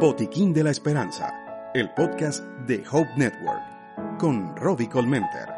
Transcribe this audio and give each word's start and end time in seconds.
Botiquín 0.00 0.54
de 0.54 0.64
la 0.64 0.70
Esperanza, 0.70 1.34
el 1.74 1.90
podcast 1.90 2.42
de 2.66 2.82
Hope 2.90 3.10
Network, 3.16 4.16
con 4.18 4.56
Robbie 4.56 4.88
Colmenter. 4.88 5.57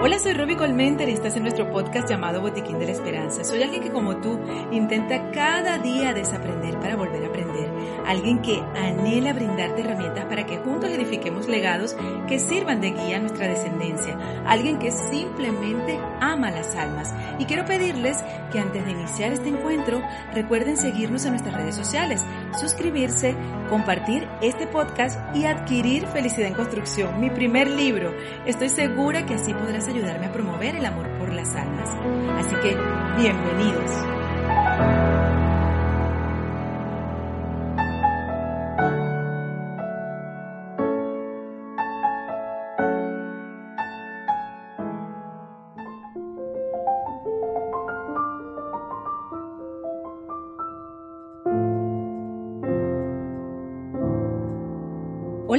Hola, 0.00 0.20
soy 0.20 0.32
Robbie 0.32 0.56
Colmenter 0.56 1.08
y 1.08 1.14
estás 1.14 1.34
en 1.34 1.42
nuestro 1.42 1.72
podcast 1.72 2.08
llamado 2.08 2.40
Botiquín 2.40 2.78
de 2.78 2.86
la 2.86 2.92
Esperanza. 2.92 3.42
Soy 3.42 3.64
alguien 3.64 3.82
que 3.82 3.90
como 3.90 4.18
tú 4.18 4.38
intenta 4.70 5.32
cada 5.32 5.78
día 5.78 6.14
desaprender 6.14 6.78
para 6.78 6.94
volver 6.94 7.24
a 7.24 7.26
aprender. 7.26 7.68
Alguien 8.06 8.40
que 8.40 8.62
anhela 8.76 9.32
brindarte 9.32 9.80
herramientas 9.80 10.26
para 10.26 10.46
que 10.46 10.58
juntos 10.58 10.90
edifiquemos 10.90 11.48
legados 11.48 11.96
que 12.28 12.38
sirvan 12.38 12.80
de 12.80 12.92
guía 12.92 13.16
a 13.16 13.20
nuestra 13.20 13.48
descendencia. 13.48 14.16
Alguien 14.46 14.78
que 14.78 14.92
simplemente 14.92 15.98
ama 16.20 16.52
las 16.52 16.76
almas. 16.76 17.12
Y 17.40 17.46
quiero 17.46 17.64
pedirles 17.64 18.18
que 18.52 18.60
antes 18.60 18.84
de 18.84 18.92
iniciar 18.92 19.32
este 19.32 19.48
encuentro 19.48 20.00
recuerden 20.32 20.76
seguirnos 20.76 21.24
en 21.24 21.32
nuestras 21.32 21.56
redes 21.56 21.74
sociales, 21.74 22.24
suscribirse, 22.58 23.36
compartir 23.68 24.26
este 24.42 24.66
podcast 24.66 25.18
y 25.34 25.44
adquirir 25.44 26.06
Felicidad 26.06 26.48
en 26.48 26.54
Construcción, 26.54 27.20
mi 27.20 27.30
primer 27.30 27.68
libro. 27.68 28.14
Estoy 28.46 28.68
segura 28.68 29.26
que 29.26 29.34
así 29.34 29.52
podrás 29.54 29.88
ayudarme 29.88 30.26
a 30.26 30.32
promover 30.32 30.76
el 30.76 30.86
amor 30.86 31.08
por 31.18 31.32
las 31.32 31.54
almas. 31.54 31.90
Así 32.38 32.54
que, 32.56 32.76
bienvenidos. 33.20 34.17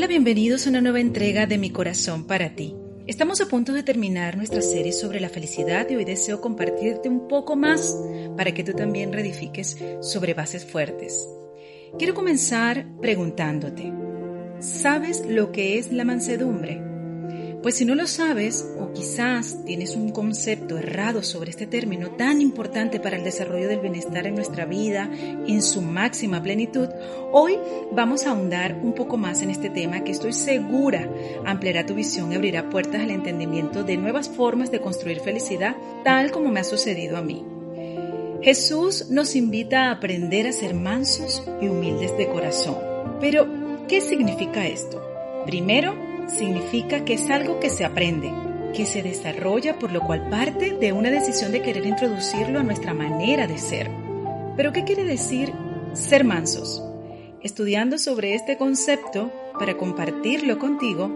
Bienvenidos 0.09 0.65
a 0.65 0.71
una 0.71 0.81
nueva 0.81 0.99
entrega 0.99 1.45
de 1.45 1.59
Mi 1.59 1.69
Corazón 1.69 2.25
para 2.25 2.55
ti. 2.55 2.75
Estamos 3.05 3.41
a 3.41 3.45
punto 3.45 3.73
de 3.73 3.83
terminar 3.83 4.37
nuestra 4.37 4.63
serie 4.63 4.91
sobre 4.91 5.19
la 5.19 5.29
felicidad 5.29 5.87
y 5.87 5.97
hoy 5.97 6.03
deseo 6.03 6.41
compartirte 6.41 7.07
un 7.07 7.27
poco 7.27 7.55
más 7.55 7.95
para 8.35 8.51
que 8.51 8.63
tú 8.63 8.73
también 8.73 9.13
reedifiques 9.13 9.77
sobre 10.01 10.33
bases 10.33 10.65
fuertes. 10.65 11.29
Quiero 11.99 12.15
comenzar 12.15 12.87
preguntándote, 12.99 13.93
¿sabes 14.59 15.23
lo 15.27 15.51
que 15.51 15.77
es 15.77 15.91
la 15.91 16.05
mansedumbre? 16.05 16.88
Pues 17.61 17.75
si 17.75 17.83
no 17.83 17.93
lo 17.93 18.07
sabes, 18.07 18.65
o 18.79 18.93
quizás 18.93 19.65
tienes 19.65 19.97
un 19.97 20.11
concepto 20.11 20.77
errado 20.77 21.21
sobre 21.23 21.49
este 21.49 21.67
término 21.67 22.11
tan 22.11 22.39
importante 22.39 23.01
para 23.01 23.17
el 23.17 23.25
desarrollo 23.25 23.67
del 23.67 23.81
bienestar 23.81 24.25
en 24.27 24.35
nuestra 24.35 24.63
vida 24.63 25.09
en 25.13 25.61
su 25.61 25.81
máxima 25.81 26.41
plenitud, 26.41 26.87
hoy 27.33 27.57
vamos 27.91 28.25
a 28.25 28.29
ahondar 28.29 28.79
un 28.81 28.93
poco 28.93 29.17
más 29.17 29.41
en 29.41 29.49
este 29.49 29.69
tema 29.69 30.05
que 30.05 30.13
estoy 30.13 30.31
segura 30.31 31.09
ampliará 31.45 31.85
tu 31.85 31.95
visión 31.95 32.31
y 32.31 32.35
abrirá 32.35 32.69
puertas 32.69 33.01
al 33.01 33.11
entendimiento 33.11 33.83
de 33.83 33.97
nuevas 33.97 34.29
formas 34.29 34.71
de 34.71 34.79
construir 34.79 35.19
felicidad, 35.19 35.75
tal 36.05 36.31
como 36.31 36.51
me 36.51 36.61
ha 36.61 36.63
sucedido 36.63 37.17
a 37.17 37.21
mí. 37.21 37.43
Jesús 38.41 39.09
nos 39.09 39.35
invita 39.35 39.87
a 39.87 39.91
aprender 39.91 40.47
a 40.47 40.53
ser 40.53 40.75
mansos 40.75 41.43
y 41.61 41.67
humildes 41.67 42.17
de 42.17 42.29
corazón. 42.29 42.77
Pero, 43.19 43.47
¿qué 43.89 43.99
significa 43.99 44.65
esto? 44.65 45.05
Primero, 45.45 46.08
significa 46.29 47.05
que 47.05 47.15
es 47.15 47.29
algo 47.29 47.59
que 47.59 47.69
se 47.69 47.85
aprende, 47.85 48.31
que 48.75 48.85
se 48.85 49.01
desarrolla 49.03 49.79
por 49.79 49.91
lo 49.91 50.01
cual 50.01 50.29
parte 50.29 50.75
de 50.75 50.93
una 50.93 51.09
decisión 51.09 51.51
de 51.51 51.61
querer 51.61 51.85
introducirlo 51.85 52.59
a 52.59 52.63
nuestra 52.63 52.93
manera 52.93 53.47
de 53.47 53.57
ser. 53.57 53.89
Pero 54.55 54.71
¿qué 54.71 54.83
quiere 54.83 55.03
decir 55.03 55.53
ser 55.93 56.23
mansos? 56.23 56.83
Estudiando 57.41 57.97
sobre 57.97 58.35
este 58.35 58.57
concepto 58.57 59.31
para 59.57 59.77
compartirlo 59.77 60.59
contigo, 60.59 61.07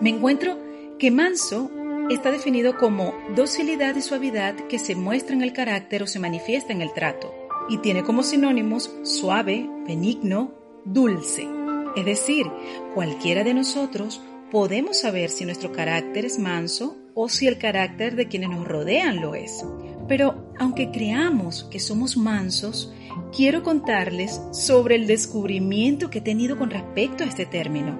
me 0.00 0.10
encuentro 0.10 0.58
que 0.98 1.10
manso 1.10 1.70
está 2.10 2.30
definido 2.30 2.76
como 2.76 3.14
docilidad 3.36 3.94
y 3.94 4.02
suavidad 4.02 4.54
que 4.68 4.78
se 4.78 4.96
muestra 4.96 5.34
en 5.34 5.42
el 5.42 5.52
carácter 5.52 6.02
o 6.02 6.06
se 6.06 6.18
manifiesta 6.18 6.72
en 6.72 6.82
el 6.82 6.92
trato, 6.92 7.32
y 7.68 7.78
tiene 7.78 8.02
como 8.02 8.22
sinónimos 8.22 8.92
suave, 9.04 9.68
benigno, 9.86 10.52
dulce. 10.84 11.48
Es 11.96 12.04
decir, 12.04 12.46
cualquiera 12.94 13.44
de 13.44 13.54
nosotros 13.54 14.20
podemos 14.50 15.00
saber 15.00 15.30
si 15.30 15.44
nuestro 15.44 15.72
carácter 15.72 16.24
es 16.24 16.38
manso 16.38 16.96
o 17.14 17.28
si 17.28 17.46
el 17.46 17.58
carácter 17.58 18.16
de 18.16 18.28
quienes 18.28 18.50
nos 18.50 18.66
rodean 18.66 19.20
lo 19.20 19.34
es. 19.34 19.64
Pero 20.08 20.52
aunque 20.58 20.90
creamos 20.90 21.68
que 21.70 21.78
somos 21.78 22.16
mansos, 22.16 22.92
quiero 23.34 23.62
contarles 23.62 24.40
sobre 24.52 24.96
el 24.96 25.06
descubrimiento 25.06 26.10
que 26.10 26.18
he 26.18 26.22
tenido 26.22 26.58
con 26.58 26.70
respecto 26.70 27.22
a 27.22 27.26
este 27.26 27.46
término. 27.46 27.98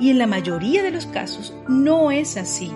Y 0.00 0.10
en 0.10 0.18
la 0.18 0.26
mayoría 0.26 0.82
de 0.82 0.90
los 0.90 1.06
casos 1.06 1.54
no 1.68 2.10
es 2.10 2.36
así. 2.36 2.72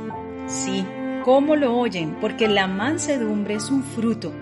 Sí, 0.47 0.85
como 1.25 1.57
lo 1.57 1.77
oyen, 1.77 2.17
porque 2.21 2.47
la 2.47 2.67
mansedumbre 2.67 3.55
es 3.55 3.71
un 3.71 3.83
fruto, 3.83 4.33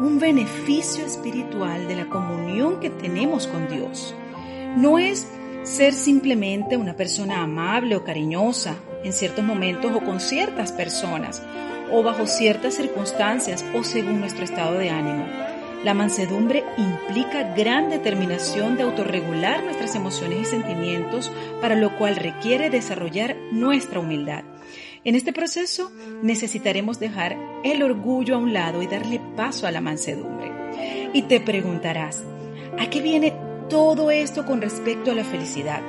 un 0.00 0.18
beneficio 0.18 1.04
espiritual 1.04 1.88
de 1.88 1.96
la 1.96 2.08
comunión 2.08 2.80
que 2.80 2.90
tenemos 2.90 3.46
con 3.46 3.68
Dios. 3.68 4.14
No 4.76 4.98
es 4.98 5.28
ser 5.64 5.92
simplemente 5.92 6.76
una 6.76 6.96
persona 6.96 7.42
amable 7.42 7.96
o 7.96 8.04
cariñosa 8.04 8.76
en 9.04 9.12
ciertos 9.12 9.44
momentos 9.44 9.92
o 9.94 10.00
con 10.00 10.20
ciertas 10.20 10.72
personas 10.72 11.42
o 11.90 12.02
bajo 12.02 12.26
ciertas 12.26 12.74
circunstancias 12.74 13.64
o 13.74 13.84
según 13.84 14.20
nuestro 14.20 14.44
estado 14.44 14.78
de 14.78 14.90
ánimo. 14.90 15.26
La 15.84 15.94
mansedumbre 15.94 16.64
implica 16.78 17.54
gran 17.54 17.90
determinación 17.90 18.76
de 18.76 18.84
autorregular 18.84 19.64
nuestras 19.64 19.94
emociones 19.96 20.42
y 20.42 20.44
sentimientos, 20.44 21.32
para 21.60 21.74
lo 21.74 21.98
cual 21.98 22.16
requiere 22.16 22.70
desarrollar 22.70 23.36
nuestra 23.50 23.98
humildad. 23.98 24.44
En 25.04 25.16
este 25.16 25.32
proceso 25.32 25.90
necesitaremos 26.22 27.00
dejar 27.00 27.36
el 27.64 27.82
orgullo 27.82 28.36
a 28.36 28.38
un 28.38 28.52
lado 28.52 28.80
y 28.80 28.86
darle 28.86 29.20
paso 29.36 29.66
a 29.66 29.72
la 29.72 29.80
mansedumbre. 29.80 30.52
Y 31.12 31.22
te 31.22 31.40
preguntarás, 31.40 32.22
¿a 32.78 32.88
qué 32.88 33.00
viene 33.02 33.32
todo 33.72 34.10
esto 34.10 34.44
con 34.44 34.60
respecto 34.60 35.10
a 35.10 35.14
la 35.14 35.24
felicidad. 35.24 35.80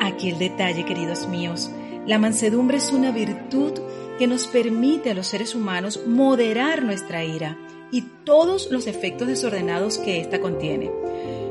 Aquí 0.00 0.30
el 0.30 0.38
detalle, 0.38 0.86
queridos 0.86 1.28
míos. 1.28 1.70
La 2.06 2.18
mansedumbre 2.18 2.78
es 2.78 2.90
una 2.90 3.10
virtud 3.10 3.74
que 4.18 4.26
nos 4.26 4.46
permite 4.46 5.10
a 5.10 5.14
los 5.14 5.26
seres 5.26 5.54
humanos 5.54 6.00
moderar 6.06 6.82
nuestra 6.82 7.24
ira 7.24 7.58
y 7.92 8.00
todos 8.24 8.70
los 8.70 8.86
efectos 8.86 9.28
desordenados 9.28 9.98
que 9.98 10.22
ésta 10.22 10.40
contiene. 10.40 10.90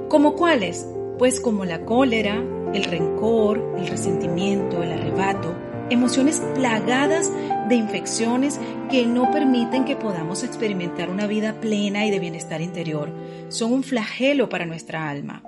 ¿Como 0.07 0.33
cuáles? 0.33 0.87
Pues 1.19 1.39
como 1.39 1.63
la 1.63 1.85
cólera, 1.85 2.43
el 2.73 2.83
rencor, 2.83 3.75
el 3.77 3.85
resentimiento, 3.85 4.81
el 4.81 4.93
arrebato, 4.93 5.55
emociones 5.91 6.41
plagadas 6.55 7.31
de 7.69 7.75
infecciones 7.75 8.59
que 8.89 9.05
no 9.05 9.29
permiten 9.29 9.85
que 9.85 9.95
podamos 9.95 10.43
experimentar 10.43 11.11
una 11.11 11.27
vida 11.27 11.61
plena 11.61 12.07
y 12.07 12.09
de 12.09 12.17
bienestar 12.17 12.61
interior. 12.61 13.11
Son 13.49 13.71
un 13.71 13.83
flagelo 13.83 14.49
para 14.49 14.65
nuestra 14.65 15.07
alma. 15.07 15.43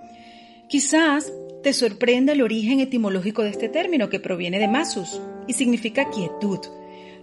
Quizás 0.69 1.33
te 1.63 1.73
sorprenda 1.73 2.33
el 2.33 2.43
origen 2.43 2.79
etimológico 2.79 3.41
de 3.41 3.49
este 3.49 3.69
término 3.69 4.09
que 4.09 4.19
proviene 4.19 4.59
de 4.59 4.67
masus 4.67 5.19
y 5.47 5.53
significa 5.53 6.11
quietud, 6.11 6.59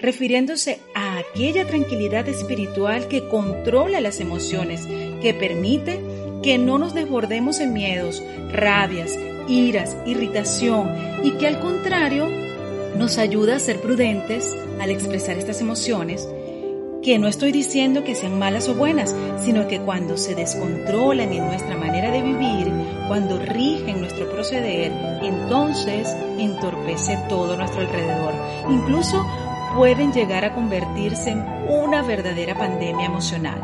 refiriéndose 0.00 0.80
a 0.96 1.18
aquella 1.18 1.64
tranquilidad 1.64 2.28
espiritual 2.28 3.06
que 3.06 3.28
controla 3.28 4.00
las 4.00 4.18
emociones, 4.18 4.84
que 5.22 5.32
permite 5.32 6.00
que 6.42 6.58
no 6.58 6.78
nos 6.78 6.92
desbordemos 6.92 7.60
en 7.60 7.72
miedos, 7.72 8.20
rabias, 8.50 9.16
iras, 9.48 9.96
irritación 10.06 10.90
y 11.22 11.30
que 11.38 11.46
al 11.46 11.60
contrario 11.60 12.28
nos 12.98 13.16
ayuda 13.16 13.54
a 13.54 13.60
ser 13.60 13.80
prudentes 13.80 14.52
al 14.80 14.90
expresar 14.90 15.38
estas 15.38 15.60
emociones 15.60 16.26
que 17.06 17.20
no 17.20 17.28
estoy 17.28 17.52
diciendo 17.52 18.02
que 18.02 18.16
sean 18.16 18.36
malas 18.36 18.68
o 18.68 18.74
buenas, 18.74 19.14
sino 19.38 19.68
que 19.68 19.78
cuando 19.78 20.16
se 20.16 20.34
descontrolan 20.34 21.32
en 21.32 21.46
nuestra 21.46 21.76
manera 21.76 22.10
de 22.10 22.20
vivir, 22.20 22.66
cuando 23.06 23.38
rigen 23.38 24.00
nuestro 24.00 24.30
proceder, 24.30 24.92
entonces 25.22 26.14
entorpece 26.38 27.18
todo 27.28 27.56
nuestro 27.56 27.80
alrededor. 27.80 28.34
Incluso 28.68 29.24
pueden 29.76 30.12
llegar 30.12 30.44
a 30.44 30.54
convertirse 30.54 31.30
en 31.30 31.44
una 31.68 32.02
verdadera 32.02 32.54
pandemia 32.54 33.06
emocional. 33.06 33.62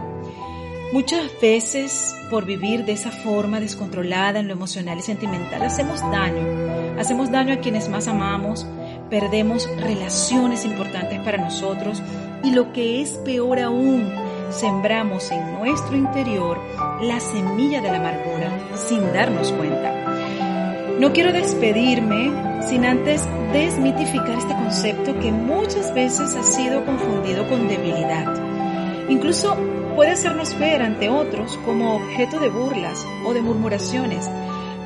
Muchas 0.93 1.23
veces, 1.41 2.15
por 2.29 2.44
vivir 2.44 2.85
de 2.85 2.93
esa 2.93 3.11
forma 3.11 3.61
descontrolada 3.61 4.41
en 4.41 4.47
lo 4.47 4.53
emocional 4.53 4.99
y 4.99 5.03
sentimental, 5.03 5.62
hacemos 5.62 6.03
daño. 6.03 6.99
Hacemos 6.99 7.31
daño 7.31 7.55
a 7.55 7.61
quienes 7.61 7.89
más 7.89 8.09
amamos, 8.09 8.67
perdemos 9.09 9.69
relaciones 9.79 10.67
importantes 10.67 11.19
para 11.21 11.39
nosotros 11.39 12.03
y 12.44 12.50
lo 12.50 12.75
que 12.75 13.00
es 13.00 13.12
peor 13.25 13.61
aún, 13.61 14.12
sembramos 14.50 15.31
en 15.31 15.55
nuestro 15.55 15.97
interior 15.97 16.61
la 17.00 17.21
semilla 17.21 17.81
de 17.81 17.91
la 17.91 17.97
amargura 17.97 18.50
darnos 19.12 19.53
cuenta. 19.53 19.93
No 20.99 21.12
quiero 21.12 21.32
despedirme 21.32 22.32
sin 22.62 22.85
antes 22.85 23.26
desmitificar 23.53 24.38
este 24.38 24.55
concepto 24.55 25.19
que 25.19 25.32
muchas 25.32 25.93
veces 25.94 26.35
ha 26.37 26.43
sido 26.43 26.85
confundido 26.85 27.49
con 27.49 27.69
debilidad. 27.69 28.26
Incluso 29.09 29.56
puede 29.97 30.12
hacernos 30.12 30.59
ver 30.59 30.82
ante 30.82 31.09
otros 31.11 31.59
como 31.64 31.97
objeto 31.97 32.38
de 32.38 32.49
burlas 32.49 33.06
o 33.26 33.35
de 33.35 33.43
murmuraciones, 33.43 34.31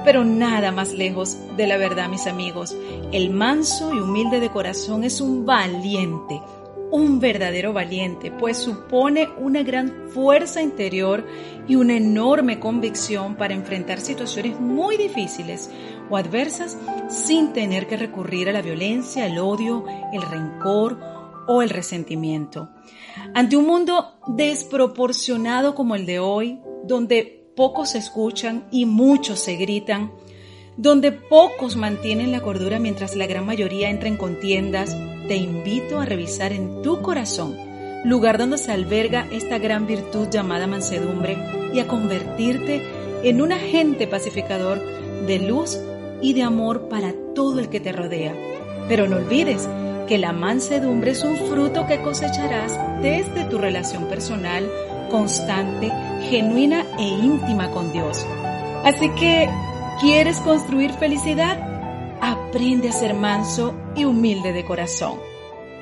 pero 0.04 0.24
nada 0.24 0.72
más 0.72 0.92
lejos 0.92 1.36
de 1.56 1.66
la 1.66 1.76
verdad, 1.76 2.08
mis 2.08 2.26
amigos. 2.26 2.76
El 3.12 3.30
manso 3.30 3.94
y 3.94 4.00
humilde 4.00 4.40
de 4.40 4.50
corazón 4.50 5.04
es 5.04 5.20
un 5.20 5.46
valiente, 5.46 6.40
un 6.90 7.20
verdadero 7.20 7.72
valiente, 7.72 8.30
pues 8.30 8.58
supone 8.58 9.28
una 9.38 9.62
gran 9.62 10.08
fuerza 10.08 10.62
interior 10.62 11.26
y 11.66 11.76
una 11.76 11.96
enorme 11.96 12.60
convicción 12.60 13.36
para 13.36 13.54
enfrentar 13.54 14.00
situaciones 14.00 14.60
muy 14.60 14.96
difíciles 14.96 15.70
o 16.08 16.16
adversas 16.16 16.78
sin 17.08 17.52
tener 17.52 17.86
que 17.86 17.96
recurrir 17.96 18.48
a 18.48 18.52
la 18.52 18.62
violencia, 18.62 19.26
el 19.26 19.38
odio, 19.38 19.84
el 20.12 20.22
rencor 20.22 20.98
o 21.48 21.62
el 21.62 21.70
resentimiento. 21.70 22.70
Ante 23.34 23.56
un 23.56 23.66
mundo 23.66 24.18
desproporcionado 24.26 25.74
como 25.74 25.94
el 25.94 26.06
de 26.06 26.18
hoy, 26.18 26.60
donde 26.84 27.50
pocos 27.56 27.90
se 27.90 27.98
escuchan 27.98 28.66
y 28.70 28.86
muchos 28.86 29.40
se 29.40 29.56
gritan, 29.56 30.12
donde 30.76 31.12
pocos 31.12 31.76
mantienen 31.76 32.32
la 32.32 32.40
cordura 32.40 32.78
mientras 32.78 33.16
la 33.16 33.26
gran 33.26 33.46
mayoría 33.46 33.90
entra 33.90 34.08
en 34.08 34.16
contiendas, 34.16 34.96
te 35.26 35.36
invito 35.36 36.00
a 36.00 36.04
revisar 36.04 36.52
en 36.52 36.82
tu 36.82 37.00
corazón, 37.02 37.56
lugar 38.04 38.38
donde 38.38 38.58
se 38.58 38.72
alberga 38.72 39.26
esta 39.32 39.58
gran 39.58 39.86
virtud 39.86 40.28
llamada 40.30 40.66
mansedumbre, 40.66 41.36
y 41.72 41.80
a 41.80 41.86
convertirte 41.86 42.82
en 43.22 43.40
un 43.40 43.52
agente 43.52 44.06
pacificador 44.06 44.80
de 45.26 45.38
luz 45.38 45.78
y 46.20 46.32
de 46.32 46.42
amor 46.42 46.88
para 46.88 47.14
todo 47.34 47.58
el 47.58 47.68
que 47.68 47.80
te 47.80 47.92
rodea. 47.92 48.34
Pero 48.88 49.08
no 49.08 49.16
olvides 49.16 49.68
que 50.06 50.18
la 50.18 50.32
mansedumbre 50.32 51.10
es 51.10 51.24
un 51.24 51.36
fruto 51.36 51.86
que 51.86 52.00
cosecharás 52.00 52.78
desde 53.02 53.44
tu 53.44 53.58
relación 53.58 54.04
personal, 54.08 54.70
constante, 55.10 55.90
genuina 56.30 56.84
e 56.98 57.02
íntima 57.02 57.70
con 57.70 57.92
Dios. 57.92 58.24
Así 58.84 59.10
que, 59.18 59.48
¿quieres 60.00 60.38
construir 60.40 60.92
felicidad? 60.92 61.58
Aprende 62.20 62.88
a 62.88 62.92
ser 62.92 63.14
manso 63.14 63.74
y 63.94 64.04
humilde 64.04 64.52
de 64.52 64.64
corazón. 64.64 65.18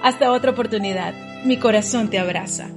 Hasta 0.02 0.32
otra 0.32 0.50
oportunidad. 0.50 1.14
Mi 1.44 1.58
corazón 1.58 2.10
te 2.10 2.18
abraza. 2.18 2.68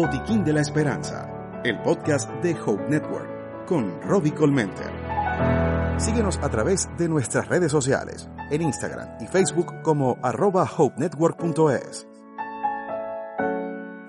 Botiquín 0.00 0.44
de 0.44 0.52
la 0.54 0.62
Esperanza, 0.62 1.28
el 1.62 1.78
podcast 1.82 2.30
de 2.42 2.58
Hope 2.58 2.88
Network, 2.88 3.66
con 3.66 4.00
Robbie 4.00 4.32
Colmenter. 4.32 4.90
Síguenos 5.98 6.38
a 6.38 6.48
través 6.48 6.88
de 6.96 7.06
nuestras 7.06 7.48
redes 7.48 7.70
sociales, 7.70 8.26
en 8.50 8.62
Instagram 8.62 9.10
y 9.20 9.26
Facebook 9.26 9.82
como 9.82 10.16
arroba 10.22 10.64
hopenetwork.es. 10.64 12.08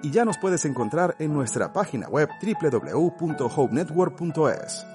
Y 0.01 0.11
ya 0.11 0.23
nos 0.23 0.37
puedes 0.37 0.63
encontrar 0.63 1.17
en 1.19 1.33
nuestra 1.33 1.73
página 1.73 2.07
web 2.07 2.29
www.hopenetwork.es. 2.41 4.87